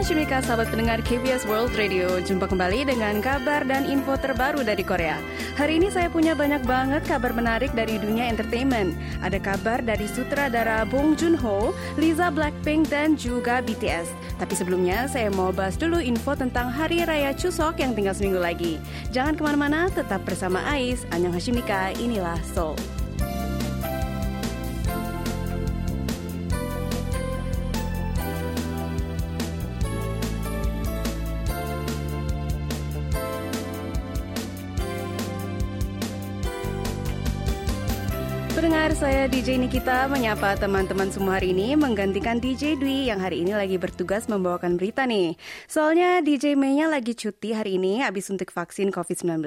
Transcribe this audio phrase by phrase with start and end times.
[0.00, 2.24] Annyeonghaseyo sahabat pendengar KBS World Radio.
[2.24, 5.20] Jumpa kembali dengan kabar dan info terbaru dari Korea.
[5.60, 8.96] Hari ini saya punya banyak banget kabar menarik dari dunia entertainment.
[9.20, 14.08] Ada kabar dari sutradara Bong Joon-ho, Lisa Blackpink dan juga BTS
[14.40, 18.80] Tapi sebelumnya saya mau bahas dulu info tentang Hari Raya Chuseok yang tinggal seminggu lagi.
[19.12, 21.04] Jangan ke mana-mana, tetap bersama Ais.
[21.12, 21.60] Annyeonghaseyo
[22.00, 22.99] inilah Seoul
[39.00, 43.80] saya DJ Nikita menyapa teman-teman semua hari ini menggantikan DJ Dwi yang hari ini lagi
[43.80, 45.40] bertugas membawakan berita nih.
[45.64, 49.40] Soalnya DJ Mei-nya lagi cuti hari ini habis suntik vaksin COVID-19.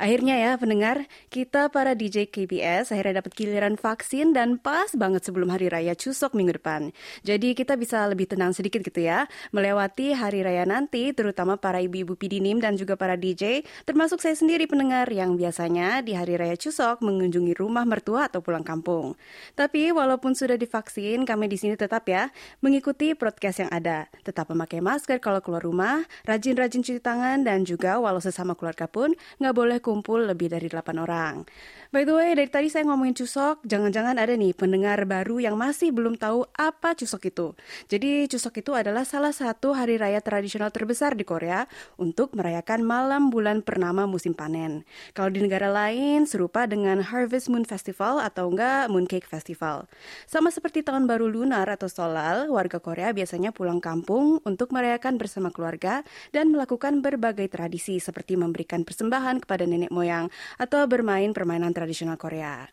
[0.00, 5.52] Akhirnya ya pendengar, kita para DJ KBS akhirnya dapat giliran vaksin dan pas banget sebelum
[5.52, 6.96] hari raya Cusok minggu depan.
[7.28, 12.16] Jadi kita bisa lebih tenang sedikit gitu ya, melewati hari raya nanti terutama para ibu-ibu
[12.16, 17.04] pidinim dan juga para DJ, termasuk saya sendiri pendengar yang biasanya di hari raya Cusok
[17.04, 19.14] mengunjungi rumah mertua atau pulang kampung.
[19.54, 22.30] Tapi walaupun sudah divaksin, kami di sini tetap ya
[22.64, 24.10] mengikuti broadcast yang ada.
[24.22, 29.14] Tetap memakai masker kalau keluar rumah, rajin-rajin cuci tangan, dan juga walau sesama keluarga pun
[29.38, 31.46] nggak boleh kumpul lebih dari 8 orang.
[31.92, 35.92] By the way, dari tadi saya ngomongin Cusok, jangan-jangan ada nih pendengar baru yang masih
[35.92, 37.52] belum tahu apa Cusok itu.
[37.92, 41.68] Jadi Cusok itu adalah salah satu hari raya tradisional terbesar di Korea
[42.00, 44.88] untuk merayakan malam bulan purnama musim panen.
[45.12, 49.88] Kalau di negara lain serupa dengan Harvest Moon Festival atau enggak Mooncake Festival.
[50.28, 55.48] Sama seperti tahun baru lunar atau solal, warga Korea biasanya pulang kampung untuk merayakan bersama
[55.48, 60.28] keluarga dan melakukan berbagai tradisi seperti memberikan persembahan kepada nenek moyang
[60.60, 62.68] atau bermain permainan tradisional Korea.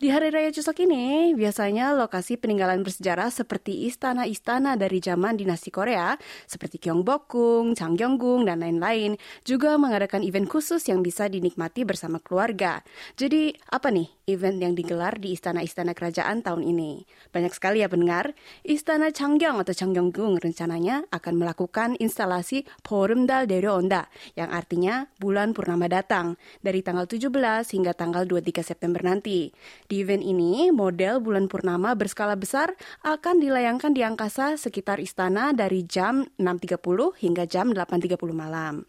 [0.00, 6.16] Di hari raya Chuseok ini, biasanya lokasi peninggalan bersejarah seperti istana-istana dari zaman dinasti Korea,
[6.48, 12.80] seperti Gyeongbokgung, Changgyeonggung, dan lain-lain, juga mengadakan event khusus yang bisa dinikmati bersama keluarga.
[13.20, 17.04] Jadi, apa nih event yang digelar di istana-istana kerajaan tahun ini?
[17.34, 18.32] Banyak sekali ya pendengar.
[18.62, 24.06] Istana Changgyeong atau Changgyeonggung rencananya akan melakukan instalasi Porumdal Dereonda,
[24.38, 27.30] yang artinya bulan purnama datang, dari tanggal 17
[27.74, 29.50] hingga tanggal 23 September nanti.
[29.90, 35.82] Di event ini, model bulan purnama berskala besar akan dilayangkan di angkasa sekitar istana dari
[35.82, 38.86] jam 6.30 hingga jam 8.30 malam.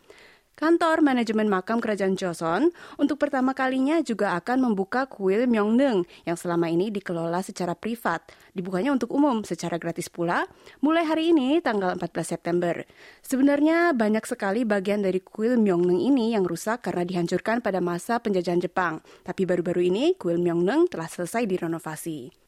[0.52, 6.68] Kantor Manajemen Makam Kerajaan Joseon untuk pertama kalinya juga akan membuka kuil Myeongneung yang selama
[6.68, 8.28] ini dikelola secara privat.
[8.52, 10.44] Dibukanya untuk umum secara gratis pula
[10.84, 12.84] mulai hari ini tanggal 14 September.
[13.24, 18.60] Sebenarnya banyak sekali bagian dari kuil Myeongneung ini yang rusak karena dihancurkan pada masa penjajahan
[18.60, 19.00] Jepang.
[19.24, 22.41] Tapi baru-baru ini kuil Myeongneung telah selesai direnovasi.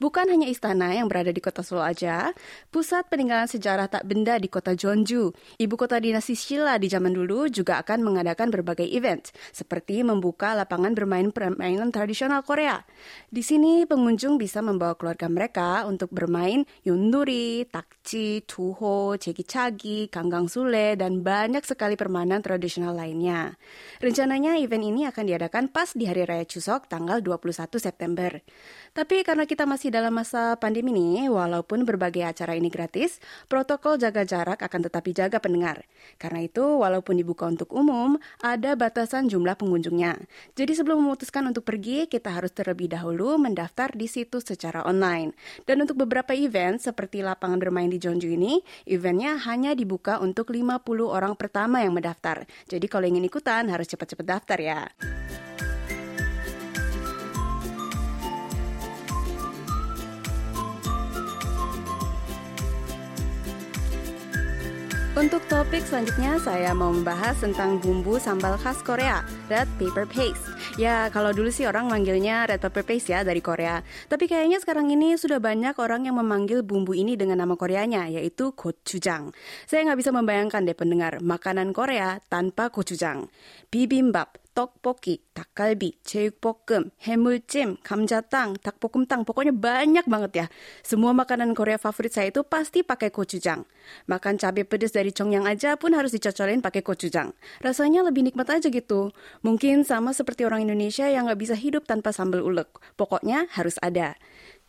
[0.00, 2.32] Bukan hanya istana yang berada di kota Solo aja,
[2.72, 5.28] pusat peninggalan sejarah tak benda di kota Jeonju,
[5.60, 10.96] ibu kota dinasti Shilla di zaman dulu juga akan mengadakan berbagai event, seperti membuka lapangan
[10.96, 12.80] bermain permainan tradisional Korea.
[13.28, 20.96] Di sini pengunjung bisa membawa keluarga mereka untuk bermain yunduri, takji, tuho, cekichagi, kanggang sule,
[20.96, 23.52] dan banyak sekali permainan tradisional lainnya.
[24.00, 28.40] Rencananya event ini akan diadakan pas di Hari Raya Chuseok tanggal 21 September.
[28.96, 33.18] Tapi karena kita masih dalam masa pandemi ini, walaupun berbagai acara ini gratis,
[33.50, 35.84] protokol jaga jarak akan tetap dijaga pendengar.
[36.16, 40.16] Karena itu, walaupun dibuka untuk umum, ada batasan jumlah pengunjungnya.
[40.54, 45.34] Jadi sebelum memutuskan untuk pergi, kita harus terlebih dahulu mendaftar di situs secara online.
[45.68, 50.80] Dan untuk beberapa event, seperti lapangan bermain di Jeonju ini, eventnya hanya dibuka untuk 50
[51.10, 52.48] orang pertama yang mendaftar.
[52.70, 54.80] Jadi kalau ingin ikutan, harus cepat-cepat daftar ya.
[65.20, 69.20] Untuk topik selanjutnya saya mau membahas tentang bumbu sambal khas Korea,
[69.52, 70.40] red pepper paste.
[70.80, 73.84] Ya, kalau dulu sih orang manggilnya red pepper paste ya dari Korea.
[74.08, 78.56] Tapi kayaknya sekarang ini sudah banyak orang yang memanggil bumbu ini dengan nama Koreanya, yaitu
[78.56, 79.36] gochujang.
[79.68, 83.28] Saya nggak bisa membayangkan deh pendengar, makanan Korea tanpa gochujang.
[83.68, 90.45] Bibimbap, 떡볶이, 닭갈비, 제육볶음, 해물찜, 감자탕, 닭볶음탕, pokoknya banyak banget ya.
[90.79, 93.67] Semua makanan Korea favorit saya itu pasti pakai gochujang.
[94.07, 97.35] Makan cabai pedas dari Chongyang aja pun harus dicocolin pakai gochujang.
[97.59, 99.11] Rasanya lebih nikmat aja gitu.
[99.43, 102.71] Mungkin sama seperti orang Indonesia yang nggak bisa hidup tanpa sambal ulek.
[102.95, 104.15] Pokoknya harus ada.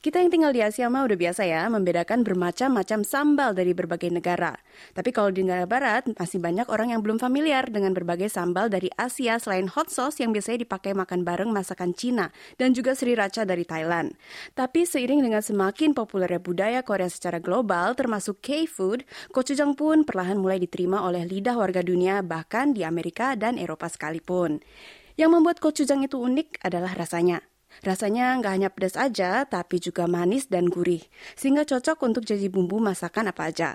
[0.01, 4.57] Kita yang tinggal di Asia mah udah biasa ya membedakan bermacam-macam sambal dari berbagai negara.
[4.97, 8.89] Tapi kalau di negara barat masih banyak orang yang belum familiar dengan berbagai sambal dari
[8.97, 13.61] Asia selain hot sauce yang biasanya dipakai makan bareng masakan Cina dan juga sriracha dari
[13.61, 14.17] Thailand.
[14.57, 20.57] Tapi seiring dengan semakin populernya budaya Korea secara global termasuk K-food, gochujang pun perlahan mulai
[20.57, 24.65] diterima oleh lidah warga dunia bahkan di Amerika dan Eropa sekalipun.
[25.13, 27.50] Yang membuat gochujang itu unik adalah rasanya.
[27.81, 31.01] Rasanya nggak hanya pedas aja, tapi juga manis dan gurih,
[31.39, 33.69] sehingga cocok untuk jadi bumbu masakan apa aja.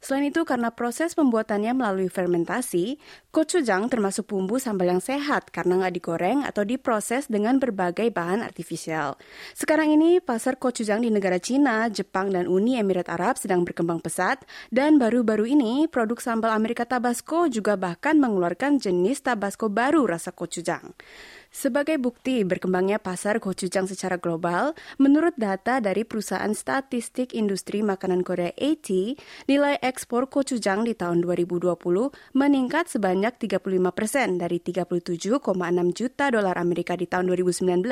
[0.00, 2.96] Selain itu, karena proses pembuatannya melalui fermentasi,
[3.34, 9.20] gochujang termasuk bumbu sambal yang sehat karena nggak digoreng atau diproses dengan berbagai bahan artifisial.
[9.52, 14.40] Sekarang ini, pasar gochujang di negara Cina, Jepang, dan Uni Emirat Arab sedang berkembang pesat,
[14.72, 20.92] dan baru-baru ini produk sambal Amerika Tabasco juga bahkan mengeluarkan jenis Tabasco baru rasa gochujang.
[21.50, 28.54] Sebagai bukti berkembangnya pasar gochujang secara global, menurut data dari perusahaan statistik industri makanan Korea
[28.54, 29.18] AT,
[29.50, 31.74] nilai ekspor gochujang di tahun 2020
[32.38, 35.42] meningkat sebanyak 35 persen dari 37,6
[35.90, 37.82] juta dolar Amerika di tahun 2019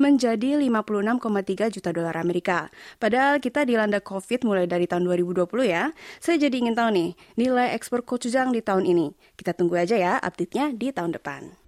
[0.00, 2.72] menjadi 56,3 juta dolar Amerika.
[2.96, 5.92] Padahal kita dilanda COVID mulai dari tahun 2020 ya.
[6.24, 9.12] Saya jadi ingin tahu nih, nilai ekspor gochujang di tahun ini.
[9.36, 11.63] Kita tunggu aja ya update-nya di tahun depan.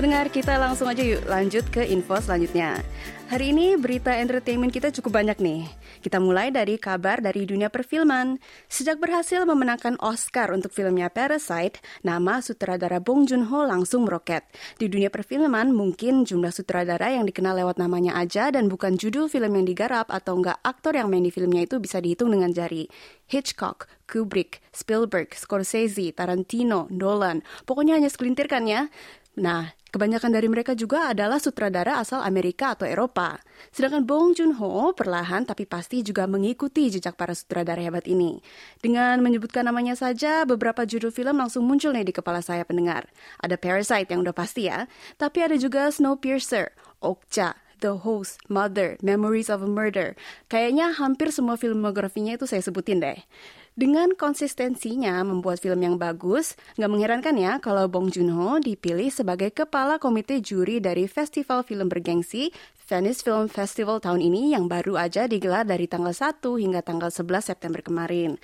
[0.00, 2.80] Pendengar kita langsung aja yuk lanjut ke info selanjutnya.
[3.28, 5.68] Hari ini berita entertainment kita cukup banyak nih.
[6.00, 8.40] Kita mulai dari kabar dari dunia perfilman.
[8.64, 14.48] Sejak berhasil memenangkan Oscar untuk filmnya Parasite, nama sutradara Bong Joon-ho langsung meroket.
[14.80, 19.52] Di dunia perfilman, mungkin jumlah sutradara yang dikenal lewat namanya aja dan bukan judul film
[19.52, 22.88] yang digarap atau enggak aktor yang main di filmnya itu bisa dihitung dengan jari.
[23.30, 28.90] Hitchcock, Kubrick, Spielberg, Scorsese, Tarantino, Nolan, pokoknya hanya segelintir kan ya.
[29.40, 33.42] Nah, Kebanyakan dari mereka juga adalah sutradara asal Amerika atau Eropa.
[33.74, 38.38] Sedangkan Bong Joon-ho perlahan tapi pasti juga mengikuti jejak para sutradara hebat ini.
[38.78, 43.10] Dengan menyebutkan namanya saja, beberapa judul film langsung muncul nih di kepala saya pendengar.
[43.42, 44.86] Ada Parasite yang udah pasti ya,
[45.18, 46.70] tapi ada juga Snowpiercer,
[47.02, 50.14] Okja, The Host, Mother, Memories of a Murder.
[50.46, 53.18] Kayaknya hampir semua filmografinya itu saya sebutin deh.
[53.78, 60.02] Dengan konsistensinya membuat film yang bagus, nggak mengherankan ya kalau Bong Joon-ho dipilih sebagai kepala
[60.02, 62.50] komite juri dari festival film bergengsi
[62.90, 67.54] Venice Film Festival tahun ini yang baru aja digelar dari tanggal 1 hingga tanggal 11
[67.54, 68.34] September kemarin.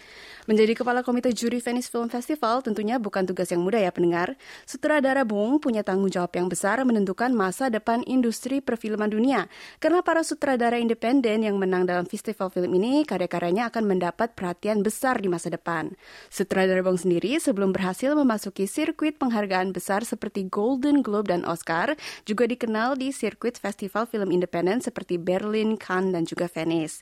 [0.46, 4.38] Menjadi kepala komite juri Venice Film Festival tentunya bukan tugas yang mudah ya pendengar.
[4.62, 9.50] Sutradara Bong punya tanggung jawab yang besar menentukan masa depan industri perfilman dunia.
[9.82, 15.18] Karena para sutradara independen yang menang dalam festival film ini, karya-karyanya akan mendapat perhatian besar
[15.18, 15.90] di masa depan.
[16.30, 22.46] Sutradara Bong sendiri sebelum berhasil memasuki sirkuit penghargaan besar seperti Golden Globe dan Oscar, juga
[22.46, 27.00] dikenal di sirkuit festival film independen seperti Berlin, Cannes, dan juga Venice.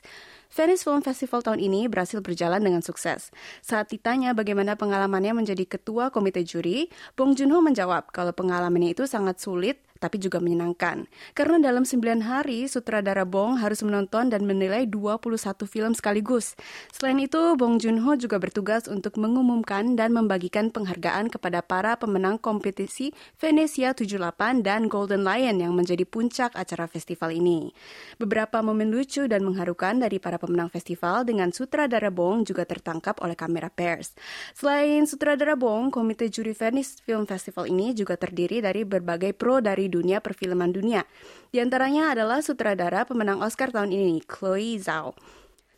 [0.55, 3.35] Venice Film Festival tahun ini berhasil berjalan dengan sukses.
[3.59, 6.87] Saat ditanya bagaimana pengalamannya menjadi ketua komite juri,
[7.19, 11.09] Bong Joon-ho menjawab kalau pengalamannya itu sangat sulit tapi juga menyenangkan.
[11.33, 16.53] Karena dalam 9 hari, sutradara Bong harus menonton dan menilai 21 film sekaligus.
[16.93, 23.17] Selain itu, Bong Joon-ho juga bertugas untuk mengumumkan dan membagikan penghargaan kepada para pemenang kompetisi
[23.41, 27.73] Venesia 78 dan Golden Lion yang menjadi puncak acara festival ini.
[28.21, 33.33] Beberapa momen lucu dan mengharukan dari para pemenang festival dengan sutradara Bong juga tertangkap oleh
[33.33, 34.13] kamera pers.
[34.53, 39.87] Selain sutradara Bong, komite juri Venice Film Festival ini juga terdiri dari berbagai pro dari
[39.95, 41.07] dunia perfilman dunia.
[41.55, 45.15] Di antaranya adalah sutradara pemenang Oscar tahun ini, Chloe Zhao.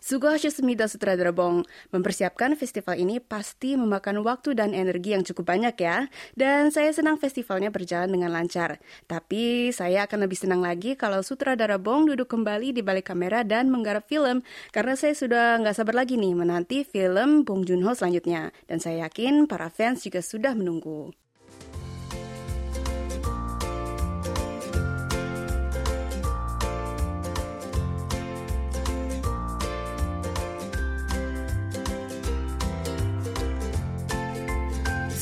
[0.07, 5.75] Sugo Semida Sutradara Bong mempersiapkan festival ini pasti memakan waktu dan energi yang cukup banyak
[5.75, 6.07] ya.
[6.31, 8.79] Dan saya senang festivalnya berjalan dengan lancar.
[9.03, 13.67] Tapi saya akan lebih senang lagi kalau Sutradara Bong duduk kembali di balik kamera dan
[13.67, 14.47] menggarap film.
[14.71, 18.55] Karena saya sudah nggak sabar lagi nih menanti film Bong Joon-ho selanjutnya.
[18.63, 21.11] Dan saya yakin para fans juga sudah menunggu.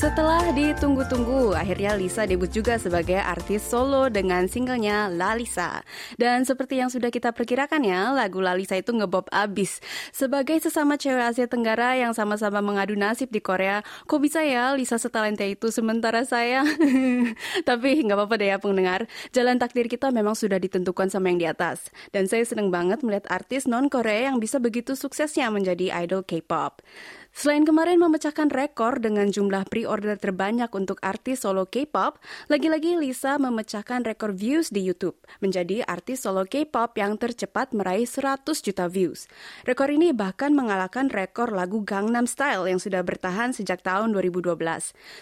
[0.06, 5.82] Setelah ditunggu-tunggu, akhirnya Lisa debut juga sebagai artis solo dengan singlenya La Lisa.
[6.14, 9.82] Dan seperti yang sudah kita perkirakan ya, lagu La Lisa itu ngebob abis.
[10.14, 14.94] Sebagai sesama cewek Asia Tenggara yang sama-sama mengadu nasib di Korea, kok bisa ya Lisa
[14.94, 16.62] setalenta itu sementara saya?
[17.68, 21.50] Tapi nggak apa-apa deh ya pendengar, jalan takdir kita memang sudah ditentukan sama yang di
[21.50, 21.90] atas.
[22.14, 26.78] Dan saya seneng banget melihat artis non-Korea yang bisa begitu suksesnya menjadi idol K-pop.
[27.36, 32.16] Selain kemarin memecahkan rekor dengan jumlah pre-order terbanyak untuk artis solo K-pop,
[32.48, 38.40] lagi-lagi Lisa memecahkan rekor views di YouTube, menjadi artis solo K-pop yang tercepat meraih 100
[38.64, 39.28] juta views.
[39.68, 44.56] Rekor ini bahkan mengalahkan rekor lagu Gangnam Style yang sudah bertahan sejak tahun 2012.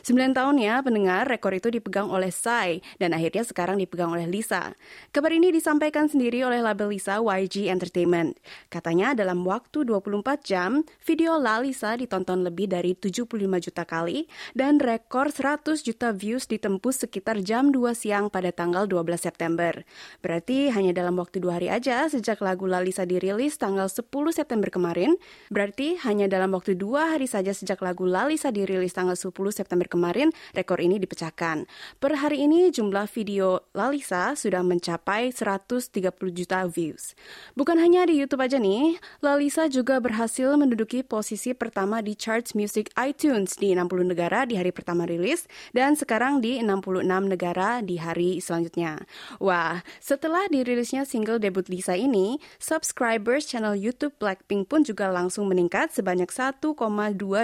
[0.06, 4.78] Sembilan tahun ya pendengar, rekor itu dipegang oleh Psy dan akhirnya sekarang dipegang oleh Lisa.
[5.10, 8.38] Kabar ini disampaikan sendiri oleh label Lisa YG Entertainment.
[8.70, 14.76] Katanya dalam waktu 24 jam, video La Lisa ditonton lebih dari 75 juta kali dan
[14.76, 19.82] rekor 100 juta views ditembus sekitar jam 2 siang pada tanggal 12 September.
[20.20, 25.16] Berarti hanya dalam waktu dua hari aja sejak lagu Lalisa dirilis tanggal 10 September kemarin,
[25.48, 30.30] berarti hanya dalam waktu dua hari saja sejak lagu Lalisa dirilis tanggal 10 September kemarin,
[30.54, 31.66] rekor ini dipecahkan.
[32.02, 35.90] Per hari ini jumlah video Lalisa sudah mencapai 130
[36.34, 37.14] juta views.
[37.54, 42.58] Bukan hanya di YouTube aja nih, Lalisa juga berhasil menduduki posisi pertama pertama di charts
[42.58, 48.02] music iTunes di 60 negara di hari pertama rilis dan sekarang di 66 negara di
[48.02, 49.06] hari selanjutnya.
[49.38, 55.94] Wah, setelah dirilisnya single debut Lisa ini, subscribers channel YouTube Blackpink pun juga langsung meningkat
[55.94, 56.66] sebanyak 1,2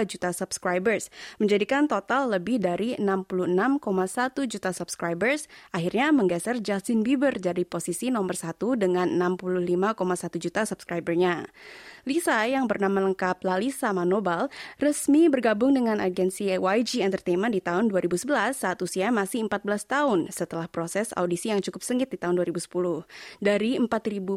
[0.03, 1.07] juta subscribers,
[1.39, 8.75] menjadikan total lebih dari 66,1 juta subscribers, akhirnya menggeser Justin Bieber jadi posisi nomor satu
[8.75, 11.47] dengan 65,1 juta subscribernya.
[12.01, 14.49] Lisa yang bernama lengkap Lalisa Manobal
[14.81, 20.65] resmi bergabung dengan agensi YG Entertainment di tahun 2011 saat usia masih 14 tahun setelah
[20.65, 23.05] proses audisi yang cukup sengit di tahun 2010.
[23.37, 23.85] Dari 4.000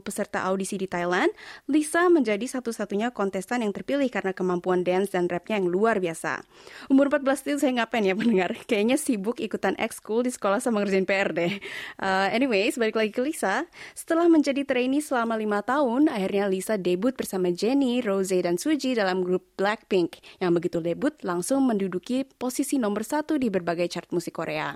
[0.05, 1.33] peserta audisi di Thailand,
[1.65, 6.45] Lisa menjadi satu-satunya kontestan yang terpilih karena kemampuan dance dan rapnya yang luar biasa.
[6.93, 8.53] Umur 14 itu saya ngapain ya pendengar?
[8.69, 11.57] Kayaknya sibuk ikutan ekskul di sekolah sama ngerjain PR deh.
[11.97, 13.65] Uh, anyways, balik lagi ke Lisa.
[13.97, 19.23] Setelah menjadi trainee selama lima tahun, akhirnya Lisa debut bersama Jennie, Rose, dan Suji dalam
[19.23, 24.75] grup Blackpink yang begitu debut langsung menduduki posisi nomor satu di berbagai chart musik Korea.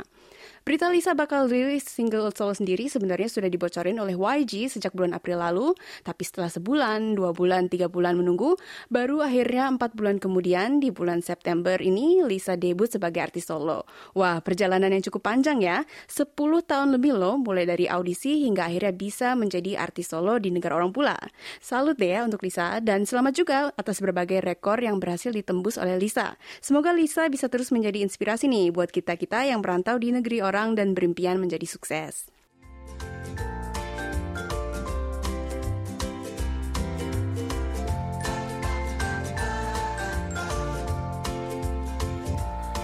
[0.66, 5.38] Berita Lisa bakal rilis single solo sendiri sebenarnya sudah dibocorin oleh YG sejak bulan April
[5.38, 5.72] lalu,
[6.02, 8.58] tapi setelah sebulan, dua bulan, tiga bulan menunggu,
[8.90, 13.86] baru akhirnya empat bulan kemudian di bulan September ini Lisa debut sebagai artis solo.
[14.18, 16.34] Wah, perjalanan yang cukup panjang ya, 10
[16.66, 20.90] tahun lebih loh, mulai dari audisi hingga akhirnya bisa menjadi artis solo di negara orang
[20.90, 21.16] pula.
[21.62, 25.94] Salut deh ya untuk Lisa, dan selamat juga atas berbagai rekor yang berhasil ditembus oleh
[25.96, 26.34] Lisa.
[26.58, 30.72] Semoga Lisa bisa terus menjadi inspirasi nih buat kita-kita yang merantau di negeri orang orang
[30.72, 32.32] dan berimpian menjadi sukses.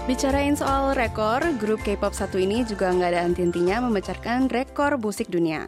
[0.05, 5.65] Bicarain soal rekor, grup K-pop satu ini juga nggak ada henti-hentinya memecahkan rekor musik dunia.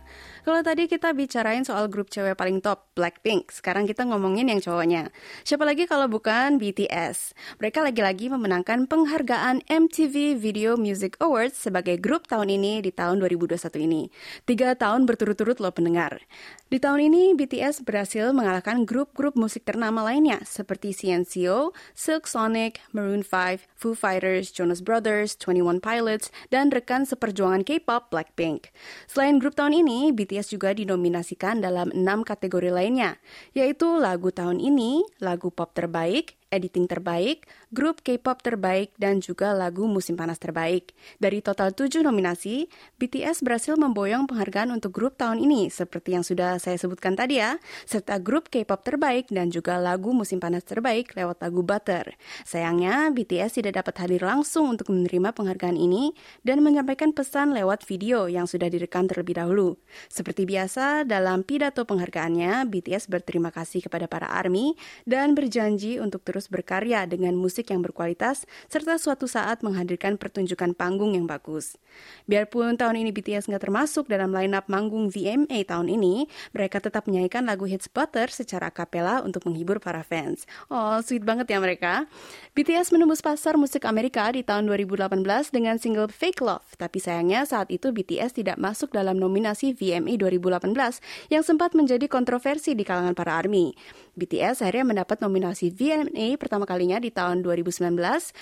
[0.48, 3.52] Kalau tadi kita bicarain soal grup cewek paling top, Blackpink.
[3.52, 5.12] Sekarang kita ngomongin yang cowoknya.
[5.44, 7.36] Siapa lagi kalau bukan BTS?
[7.60, 13.60] Mereka lagi-lagi memenangkan penghargaan MTV Video Music Awards sebagai grup tahun ini di tahun 2021
[13.92, 14.08] ini.
[14.48, 16.24] Tiga tahun berturut-turut lo pendengar.
[16.72, 23.24] Di tahun ini, BTS berhasil mengalahkan grup-grup musik ternama lainnya seperti CNCO, Silk Sonic, Maroon
[23.24, 28.72] 5, Foo Fighters, Jonas Brothers, 21 Pilots, dan rekan seperjuangan K-pop Blackpink.
[29.08, 33.18] Selain grup tahun ini, BTS BTS juga dinominasikan dalam enam kategori lainnya,
[33.58, 37.44] yaitu lagu tahun ini, lagu pop terbaik, editing terbaik,
[37.76, 40.96] grup K-pop terbaik, dan juga lagu musim panas terbaik.
[41.20, 46.56] Dari total tujuh nominasi, BTS berhasil memboyong penghargaan untuk grup tahun ini, seperti yang sudah
[46.58, 51.44] saya sebutkan tadi ya, serta grup K-pop terbaik dan juga lagu musim panas terbaik lewat
[51.44, 52.16] lagu Butter.
[52.48, 56.16] Sayangnya, BTS tidak dapat hadir langsung untuk menerima penghargaan ini
[56.48, 59.76] dan menyampaikan pesan lewat video yang sudah direkam terlebih dahulu.
[60.08, 66.37] Seperti biasa, dalam pidato penghargaannya, BTS berterima kasih kepada para ARMY dan berjanji untuk terus
[66.38, 71.82] terus berkarya dengan musik yang berkualitas, serta suatu saat menghadirkan pertunjukan panggung yang bagus.
[72.30, 77.42] Biarpun tahun ini BTS nggak termasuk dalam line-up manggung VMA tahun ini, mereka tetap menyanyikan
[77.50, 80.46] lagu hits Butter secara kapela untuk menghibur para fans.
[80.70, 82.06] Oh, sweet banget ya mereka.
[82.54, 85.18] BTS menembus pasar musik Amerika di tahun 2018
[85.50, 91.34] dengan single Fake Love, tapi sayangnya saat itu BTS tidak masuk dalam nominasi VMA 2018
[91.34, 93.74] yang sempat menjadi kontroversi di kalangan para ARMY.
[94.18, 97.96] BTS akhirnya mendapat nominasi VMA pertama kalinya di tahun 2019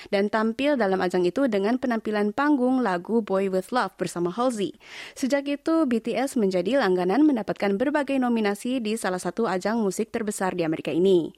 [0.09, 4.73] dan tampil dalam ajang itu dengan penampilan panggung lagu Boy With Love bersama Halsey.
[5.13, 10.65] Sejak itu, BTS menjadi langganan mendapatkan berbagai nominasi di salah satu ajang musik terbesar di
[10.65, 11.35] Amerika ini.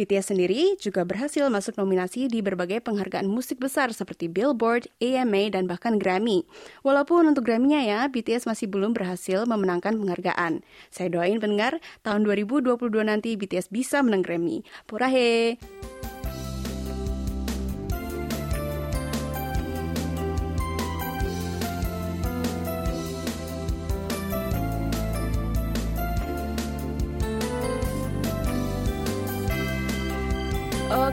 [0.00, 5.68] BTS sendiri juga berhasil masuk nominasi di berbagai penghargaan musik besar seperti Billboard, AMA, dan
[5.68, 6.48] bahkan Grammy.
[6.80, 10.64] Walaupun untuk Grammy-nya ya, BTS masih belum berhasil memenangkan penghargaan.
[10.88, 14.64] Saya doain pendengar, tahun 2022 nanti BTS bisa menang Grammy.
[14.88, 15.60] Purahe!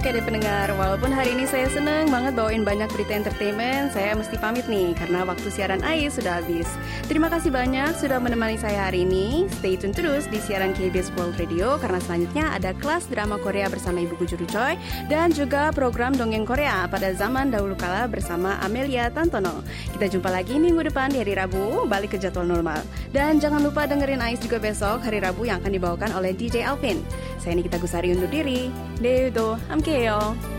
[0.07, 4.39] Oke deh pendengar, walaupun hari ini saya seneng banget bawain banyak berita entertainment, saya mesti
[4.39, 6.63] pamit nih karena waktu siaran AI sudah habis.
[7.11, 9.51] Terima kasih banyak sudah menemani saya hari ini.
[9.59, 13.99] Stay tune terus di siaran KBS World Radio karena selanjutnya ada kelas drama Korea bersama
[13.99, 14.79] Ibu Guru Choi
[15.11, 19.59] dan juga program Dongeng Korea pada zaman dahulu kala bersama Amelia Tantono.
[19.91, 22.79] Kita jumpa lagi minggu depan di hari Rabu, balik ke jadwal normal.
[23.11, 27.03] Dan jangan lupa dengerin Ais juga besok hari Rabu yang akan dibawakan oleh DJ Alvin.
[27.43, 28.86] Saya Nikita Gusari undur diri.
[29.01, 30.56] 내일도 함께해요.